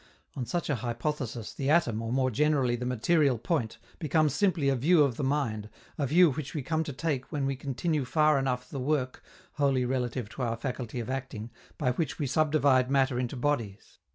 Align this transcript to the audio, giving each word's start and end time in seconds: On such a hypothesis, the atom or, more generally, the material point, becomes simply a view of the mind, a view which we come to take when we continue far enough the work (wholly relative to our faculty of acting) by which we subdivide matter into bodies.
On 0.35 0.47
such 0.47 0.67
a 0.67 0.77
hypothesis, 0.77 1.53
the 1.53 1.69
atom 1.69 2.01
or, 2.01 2.11
more 2.11 2.31
generally, 2.31 2.75
the 2.75 2.87
material 2.87 3.37
point, 3.37 3.77
becomes 3.99 4.33
simply 4.33 4.67
a 4.67 4.75
view 4.75 5.03
of 5.03 5.15
the 5.15 5.23
mind, 5.23 5.69
a 5.95 6.07
view 6.07 6.31
which 6.31 6.55
we 6.55 6.63
come 6.63 6.83
to 6.85 6.91
take 6.91 7.31
when 7.31 7.45
we 7.45 7.55
continue 7.55 8.03
far 8.03 8.39
enough 8.39 8.67
the 8.67 8.79
work 8.79 9.21
(wholly 9.59 9.85
relative 9.85 10.27
to 10.29 10.41
our 10.41 10.57
faculty 10.57 10.99
of 10.99 11.11
acting) 11.11 11.51
by 11.77 11.91
which 11.91 12.17
we 12.17 12.25
subdivide 12.25 12.89
matter 12.89 13.19
into 13.19 13.35
bodies. 13.35 13.99